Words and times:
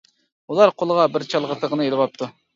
ئۇلار 0.53 0.73
قولىغا 0.83 1.05
بىر 1.19 1.27
چالغا 1.35 1.61
تىغىنى 1.63 1.89
ئېلىۋاپتۇ. 1.89 2.33